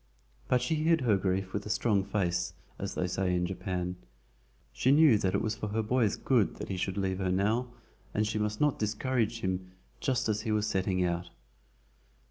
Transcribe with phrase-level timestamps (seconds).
[0.47, 3.97] But she hid her grief with a strong face, as they say in Japan.
[4.73, 7.67] She knew that it was for her boy's good that he should leave her now,
[8.11, 11.29] and she must not discourage him just as he was setting out.